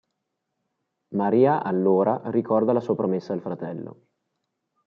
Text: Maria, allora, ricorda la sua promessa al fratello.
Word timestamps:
Maria, 1.13 1.61
allora, 1.61 2.19
ricorda 2.31 2.73
la 2.73 2.79
sua 2.79 2.95
promessa 2.95 3.33
al 3.33 3.41
fratello. 3.41 4.07